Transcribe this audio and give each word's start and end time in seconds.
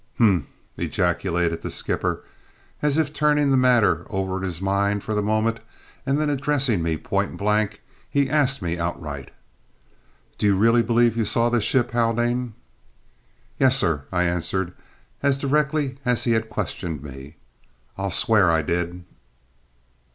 "Humph!" 0.17 0.45
ejaculated 0.77 1.61
the 1.61 1.69
skipper, 1.69 2.23
as 2.81 2.97
if 2.97 3.13
turning 3.13 3.51
the 3.51 3.55
matter 3.55 4.03
over 4.09 4.37
in 4.37 4.41
his 4.43 4.59
mind 4.59 5.03
for 5.03 5.13
the 5.13 5.21
moment; 5.21 5.59
and 6.07 6.19
then 6.19 6.27
addressing 6.27 6.81
me 6.81 6.97
point 6.97 7.37
blank 7.37 7.83
he 8.09 8.27
asked 8.27 8.63
me 8.63 8.79
outright, 8.79 9.29
"Do 10.39 10.47
you 10.47 10.57
really 10.57 10.81
believe 10.81 11.15
you 11.17 11.25
saw 11.25 11.49
this 11.49 11.65
ship, 11.65 11.91
Haldane?" 11.91 12.55
"Yes, 13.59 13.77
sir," 13.77 14.05
I 14.11 14.23
answered 14.23 14.73
as 15.21 15.37
directly 15.37 15.99
as 16.03 16.23
he 16.23 16.31
had 16.31 16.49
questioned 16.49 17.03
me; 17.03 17.35
"I'll 17.95 18.09
swear 18.09 18.49
I 18.49 18.63
did." 18.63 19.03